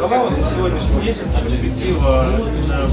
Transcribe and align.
сегодняшний 0.00 1.00
день 1.02 1.14
перспектива 1.44 2.32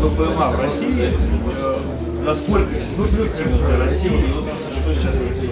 БПМА 0.01 0.49
в 0.49 0.59
России? 0.59 1.13
Э, 1.55 1.79
За 2.21 2.35
сколько 2.35 2.65
перспектива 2.65 3.67
для 3.69 3.77
России? 3.85 4.09
И 4.09 4.31
вот 4.33 4.43
что 4.73 4.93
сейчас 4.93 5.15
происходит? 5.15 5.51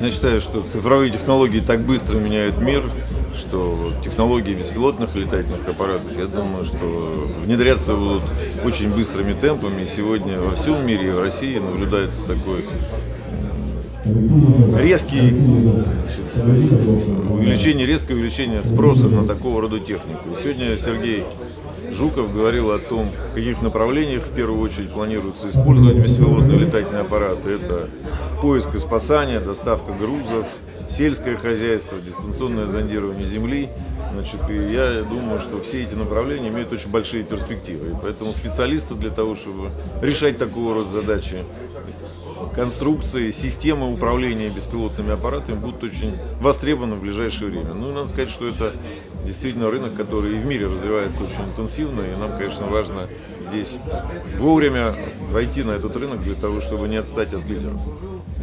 Я 0.00 0.10
считаю, 0.10 0.40
что 0.40 0.62
цифровые 0.62 1.12
технологии 1.12 1.60
так 1.60 1.80
быстро 1.80 2.18
меняют 2.18 2.58
мир, 2.60 2.82
что 3.36 3.92
технологии 4.04 4.54
беспилотных 4.54 5.14
летательных 5.14 5.68
аппаратов, 5.68 6.16
я 6.16 6.26
думаю, 6.26 6.64
что 6.64 7.28
внедряться 7.44 7.94
будут 7.94 8.24
очень 8.64 8.92
быстрыми 8.92 9.34
темпами. 9.34 9.84
Сегодня 9.84 10.40
во 10.40 10.56
всем 10.56 10.84
мире 10.84 11.08
и 11.08 11.10
в 11.10 11.20
России 11.20 11.58
наблюдается 11.58 12.22
такой 12.22 12.64
резкий 14.78 15.32
увеличение, 17.30 17.86
резкое 17.86 18.14
увеличение 18.14 18.62
спроса 18.62 19.08
на 19.08 19.26
такого 19.26 19.60
рода 19.60 19.80
технику. 19.80 20.36
Сегодня 20.42 20.76
Сергей 20.76 21.24
Жуков 21.92 22.32
говорил 22.34 22.70
о 22.70 22.78
том, 22.78 23.08
в 23.30 23.34
каких 23.34 23.62
направлениях 23.62 24.24
в 24.24 24.30
первую 24.30 24.60
очередь 24.60 24.90
планируется 24.90 25.48
использовать 25.48 25.96
беспилотные 25.96 26.58
летательные 26.58 27.02
аппараты. 27.02 27.50
Это 27.50 27.88
поиск 28.40 28.74
и 28.74 28.78
спасание, 28.78 29.40
доставка 29.40 29.92
грузов, 29.92 30.46
сельское 30.88 31.36
хозяйство, 31.36 31.98
дистанционное 31.98 32.66
зондирование 32.66 33.26
земли. 33.26 33.68
Значит, 34.14 34.40
и 34.50 34.72
я 34.72 35.02
думаю, 35.02 35.38
что 35.38 35.60
все 35.62 35.82
эти 35.82 35.94
направления 35.94 36.48
имеют 36.48 36.72
очень 36.72 36.90
большие 36.90 37.24
перспективы. 37.24 37.88
И 37.88 37.94
поэтому 38.00 38.32
специалисты 38.32 38.94
для 38.94 39.10
того, 39.10 39.34
чтобы 39.34 39.70
решать 40.02 40.38
такого 40.38 40.74
рода 40.74 40.90
задачи, 40.90 41.36
конструкции, 42.54 43.30
системы 43.30 43.92
управления 43.92 44.48
беспилотными 44.48 45.12
аппаратами 45.12 45.56
будут 45.56 45.82
очень 45.82 46.14
востребованы 46.40 46.96
в 46.96 47.00
ближайшее 47.00 47.50
время. 47.50 47.74
Ну 47.74 47.90
и 47.90 47.94
надо 47.94 48.08
сказать, 48.08 48.30
что 48.30 48.48
это 48.48 48.72
действительно 49.24 49.70
рынок, 49.70 49.94
который 49.94 50.32
и 50.32 50.38
в 50.38 50.46
мире 50.46 50.66
развивается 50.66 51.22
очень 51.22 51.44
интенсивно, 51.44 52.02
и 52.02 52.16
нам, 52.16 52.36
конечно, 52.36 52.66
важно 52.66 53.08
здесь 53.48 53.78
вовремя 54.38 54.94
войти 55.30 55.62
на 55.62 55.72
этот 55.72 55.96
рынок 55.96 56.22
для 56.22 56.34
того, 56.34 56.60
чтобы 56.60 56.88
не 56.88 56.96
отстать 56.96 57.34
от 57.34 57.48
лидеров. 57.48 57.80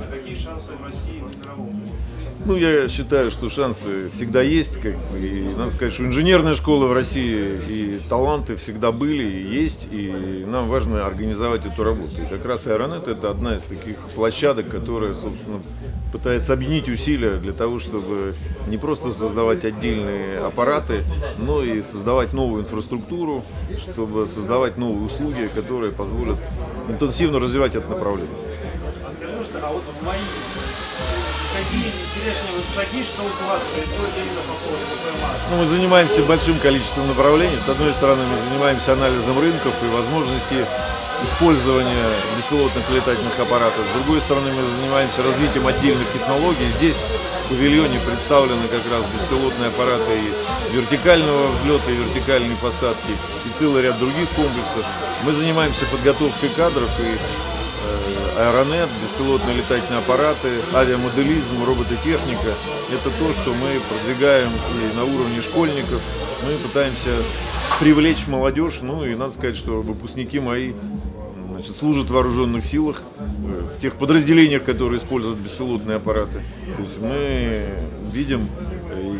А 0.02 0.12
какие 0.14 0.36
шансы 0.36 0.72
в 0.80 0.84
России 0.84 1.22
на 1.22 1.44
мировом? 1.44 1.82
Ну, 2.48 2.56
я 2.56 2.88
считаю, 2.90 3.32
что 3.32 3.50
шансы 3.50 4.09
всегда 4.12 4.44
есть. 4.44 4.80
Как, 4.80 4.94
и 5.17 5.50
надо 5.58 5.72
сказать, 5.72 5.94
что 5.94 6.06
инженерная 6.06 6.54
школа 6.54 6.86
в 6.86 6.94
России 6.94 7.60
и 7.67 8.02
таланты 8.08 8.56
всегда 8.56 8.92
были 8.92 9.23
и 9.23 9.56
есть. 9.56 9.88
И 9.92 10.45
нам 10.45 10.67
важно 10.67 11.08
организовать 11.08 11.66
эту 11.66 11.84
работу. 11.84 12.22
И 12.22 12.26
как 12.26 12.45
раз 12.45 12.67
Аэронет 12.67 13.08
это 13.08 13.32
одна 13.32 13.56
из 13.56 13.64
таких 13.64 13.98
площадок, 14.14 14.70
которая, 14.70 15.16
собственно, 15.16 15.60
пытается 16.12 16.54
объединить 16.54 16.88
усилия 16.88 17.38
для 17.38 17.52
того, 17.52 17.80
чтобы 17.80 18.36
не 18.67 18.78
просто 18.78 19.12
создавать 19.12 19.66
отдельные 19.66 20.38
аппараты, 20.38 20.64
но 21.38 21.63
и 21.63 21.81
создавать 21.81 22.33
новую 22.33 22.63
инфраструктуру, 22.63 23.44
чтобы 23.80 24.27
создавать 24.27 24.77
новые 24.77 25.05
услуги, 25.05 25.49
которые 25.53 25.91
позволят 25.91 26.38
интенсивно 26.89 27.39
развивать 27.39 27.75
это 27.75 27.88
направление. 27.89 28.35
А 29.08 29.11
скажи, 29.11 29.33
а 29.61 29.71
вот 29.71 29.83
в 29.83 30.05
мои 30.05 30.19
какие 31.55 31.88
интересные 31.88 32.52
вот 32.55 32.67
шаги, 32.75 33.03
что 33.03 33.23
у 33.23 33.31
вас 33.47 33.61
происходит 33.71 34.16
именно 34.19 34.43
по 34.43 34.55
поводу 34.59 34.83
БПМА? 34.91 35.30
Ну, 35.52 35.58
мы 35.58 35.66
занимаемся 35.66 36.23
большим 36.23 36.59
количеством 36.59 37.08
направлений. 37.08 37.55
С 37.55 37.69
одной 37.69 37.93
стороны, 37.93 38.23
мы 38.27 38.38
занимаемся 38.49 38.93
анализом 38.93 39.39
рынков 39.39 39.73
и 39.83 39.88
возможности 39.95 40.66
использования 41.23 42.05
беспилотных 42.38 42.83
летательных 42.91 43.39
аппаратов. 43.39 43.80
С 43.88 43.93
другой 44.03 44.19
стороны, 44.19 44.52
мы 44.52 44.63
занимаемся 44.81 45.23
развитием 45.23 45.66
отдельных 45.66 46.11
технологий. 46.11 46.67
Здесь 46.75 46.99
павильоне 47.50 48.00
представлены 48.06 48.67
как 48.67 48.82
раз 48.92 49.06
беспилотные 49.14 49.70
аппараты 49.70 50.14
и 50.17 50.76
вертикального 50.76 51.48
взлета, 51.52 51.92
и 51.92 51.95
вертикальной 51.95 52.56
посадки, 52.58 53.11
и 53.45 53.50
целый 53.58 53.83
ряд 53.83 53.98
других 54.00 54.30
комплексов. 54.30 54.86
Мы 55.23 55.32
занимаемся 55.32 55.86
подготовкой 55.86 56.50
кадров 56.50 56.89
и 57.00 57.04
э, 57.04 58.50
аэронет, 58.50 58.89
беспилотные 59.02 59.58
летательные 59.58 60.00
аппараты, 60.00 60.50
авиамоделизм, 60.73 61.64
робототехника. 61.66 62.54
Это 62.92 63.10
то, 63.20 63.34
что 63.34 63.52
мы 63.54 63.70
продвигаем 63.89 64.50
и 64.50 64.98
на 64.98 65.04
уровне 65.04 65.42
школьников. 65.42 66.02
Мы 66.45 66.54
пытаемся 66.58 67.11
привлечь 67.80 68.28
молодежь, 68.28 68.80
ну 68.82 69.05
и 69.05 69.16
надо 69.16 69.34
сказать, 69.34 69.58
что 69.58 69.82
выпускники 69.82 70.39
мои 70.39 70.73
значит, 71.55 71.76
служат 71.76 72.10
в 72.10 72.14
вооруженных 72.14 72.66
силах, 72.66 73.02
э, 73.17 73.77
в 73.77 73.82
тех 73.82 73.95
подразделениях, 73.95 74.64
которые 74.64 74.99
используют 74.99 75.39
беспилотные 75.39 75.98
аппараты. 75.98 76.42
То 76.76 76.82
есть 76.82 76.98
мы 76.99 77.70
видим 78.11 78.45
э, 78.89 79.17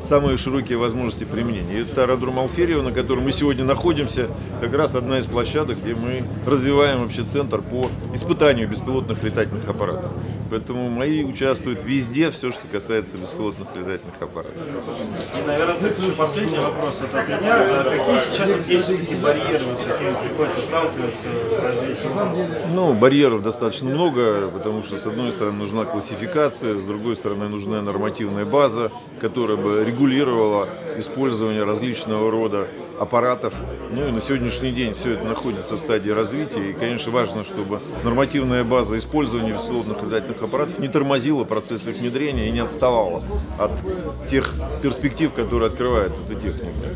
самые 0.00 0.36
широкие 0.36 0.78
возможности 0.78 1.24
применения. 1.24 1.78
И 1.78 1.82
это 1.82 2.02
аэродром 2.02 2.38
Алфериева, 2.38 2.82
на 2.82 2.92
котором 2.92 3.24
мы 3.24 3.32
сегодня 3.32 3.64
находимся, 3.64 4.28
как 4.60 4.72
раз 4.74 4.94
одна 4.94 5.18
из 5.18 5.26
площадок, 5.26 5.78
где 5.82 5.94
мы 5.94 6.24
развиваем 6.46 7.02
вообще 7.02 7.22
центр 7.22 7.60
по 7.60 7.88
испытанию 8.14 8.68
беспилотных 8.68 9.22
летательных 9.22 9.68
аппаратов. 9.68 10.10
Поэтому 10.50 10.88
мои 10.88 11.24
участвуют 11.24 11.84
везде, 11.84 12.30
все, 12.30 12.50
что 12.52 12.62
касается 12.70 13.18
беспилотных 13.18 13.68
летательных 13.74 14.14
аппаратов. 14.20 14.62
И, 14.62 15.46
наверное, 15.46 15.76
последний 16.16 16.58
вопрос 16.58 17.02
от 17.02 17.28
меня. 17.28 17.54
А 17.54 17.84
какие 17.84 18.18
сейчас 18.30 18.66
есть 18.66 18.84
все-таки 18.84 19.14
барьеры, 19.16 19.64
с 19.76 19.86
какими 19.86 20.28
приходится 20.28 20.62
сталкиваться 20.62 21.26
в 21.50 21.62
развитии? 21.62 22.74
Ну, 22.74 22.94
барьеров 22.94 23.42
достаточно 23.42 23.90
много, 23.90 24.48
потому 24.48 24.82
что, 24.84 24.98
с 24.98 25.06
одной 25.06 25.32
стороны, 25.32 25.58
нужна 25.58 25.84
классификация, 25.84 26.78
с 26.78 26.82
другой 26.82 27.16
стороны, 27.16 27.48
нужна 27.48 27.82
нормативная 27.82 28.44
база, 28.44 28.90
которая 29.20 29.56
бы 29.56 29.84
регулировала 29.88 30.68
использование 30.96 31.64
различного 31.64 32.30
рода 32.30 32.66
аппаратов. 33.00 33.54
Ну 33.90 34.06
и 34.08 34.10
на 34.10 34.20
сегодняшний 34.20 34.72
день 34.72 34.94
все 34.94 35.12
это 35.12 35.24
находится 35.24 35.76
в 35.76 35.80
стадии 35.80 36.10
развития. 36.10 36.70
И, 36.70 36.72
конечно, 36.72 37.10
важно, 37.10 37.44
чтобы 37.44 37.80
нормативная 38.04 38.64
база 38.64 38.96
использования 38.96 39.52
беспилотных 39.52 40.02
летательных 40.02 40.42
аппаратов 40.42 40.78
не 40.78 40.88
тормозила 40.88 41.44
процесс 41.44 41.86
их 41.86 41.96
внедрения 41.96 42.48
и 42.48 42.52
не 42.52 42.60
отставала 42.60 43.22
от 43.58 43.70
тех 44.30 44.52
перспектив, 44.82 45.32
которые 45.32 45.68
открывает 45.68 46.12
эта 46.26 46.40
техника. 46.40 46.94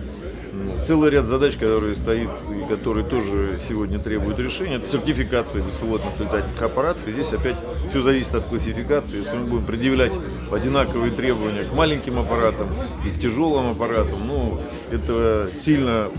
Целый 0.85 1.11
ряд 1.11 1.27
задач, 1.27 1.57
которые 1.57 1.95
стоит 1.95 2.29
и 2.51 2.69
которые 2.69 3.07
тоже 3.07 3.61
сегодня 3.67 3.99
требуют 3.99 4.39
решения, 4.39 4.77
это 4.77 4.87
сертификация 4.87 5.63
беспилотных 5.63 6.19
летательных 6.19 6.61
аппаратов. 6.61 7.07
И 7.07 7.13
здесь 7.13 7.33
опять 7.33 7.57
все 7.89 8.01
зависит 8.01 8.35
от 8.35 8.45
классификации. 8.47 9.19
Если 9.19 9.37
мы 9.37 9.47
будем 9.47 9.65
предъявлять 9.65 10.13
одинаковые 10.51 11.13
требования 11.13 11.65
к 11.65 11.73
маленьким 11.73 12.19
аппаратам 12.19 12.69
и 13.07 13.11
к 13.11 13.21
тяжелым 13.21 13.71
аппаратам, 13.71 14.27
ну, 14.27 14.61
это 14.91 15.49
сильно 15.57 16.11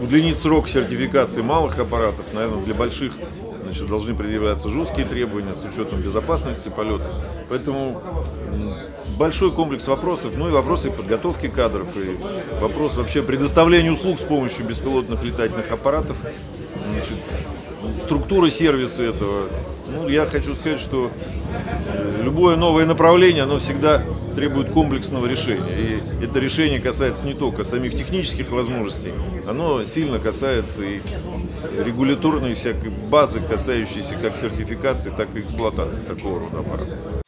удлинит 0.00 0.38
срок 0.38 0.68
сертификации 0.68 1.42
малых 1.42 1.78
аппаратов. 1.78 2.24
Наверное, 2.34 2.62
для 2.64 2.74
больших 2.74 3.14
значит, 3.68 3.86
должны 3.86 4.14
предъявляться 4.14 4.70
жесткие 4.70 5.06
требования 5.06 5.54
с 5.54 5.62
учетом 5.62 6.00
безопасности 6.00 6.70
полета. 6.70 7.10
Поэтому 7.50 8.02
большой 9.18 9.52
комплекс 9.52 9.86
вопросов, 9.86 10.32
ну 10.36 10.48
и 10.48 10.52
вопросы 10.52 10.90
подготовки 10.90 11.48
кадров, 11.48 11.88
и 11.96 12.16
вопрос 12.60 12.96
вообще 12.96 13.22
предоставления 13.22 13.92
услуг 13.92 14.20
с 14.20 14.22
помощью 14.22 14.64
беспилотных 14.64 15.22
летательных 15.22 15.70
аппаратов, 15.70 16.16
значит, 16.92 17.16
структура 18.06 18.48
сервиса 18.48 19.02
этого. 19.04 19.48
Ну, 19.88 20.08
я 20.08 20.24
хочу 20.26 20.54
сказать, 20.54 20.80
что 20.80 21.10
э, 21.92 22.22
любое 22.22 22.56
новое 22.56 22.86
направление, 22.86 23.42
оно 23.42 23.58
всегда 23.58 24.02
требует 24.38 24.70
комплексного 24.70 25.26
решения. 25.26 25.72
И 25.76 26.24
это 26.24 26.38
решение 26.38 26.80
касается 26.80 27.26
не 27.26 27.34
только 27.34 27.64
самих 27.64 27.96
технических 27.96 28.50
возможностей, 28.50 29.12
оно 29.48 29.84
сильно 29.84 30.20
касается 30.20 30.82
и 30.82 31.00
регуляторной 31.84 32.54
всякой 32.54 32.90
базы, 33.10 33.40
касающейся 33.40 34.14
как 34.14 34.36
сертификации, 34.36 35.10
так 35.10 35.28
и 35.34 35.40
эксплуатации 35.40 36.02
такого 36.02 36.38
рода 36.38 36.60
аппаратов. 36.60 37.27